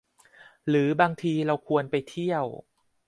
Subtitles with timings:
[0.67, 2.45] หรือบางทีเราควรไปเที่ยว